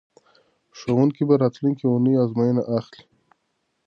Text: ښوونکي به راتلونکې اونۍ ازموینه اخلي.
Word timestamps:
ښوونکي 0.77 1.23
به 1.27 1.35
راتلونکې 1.43 1.85
اونۍ 1.87 2.13
ازموینه 2.23 2.63
اخلي. 2.77 3.01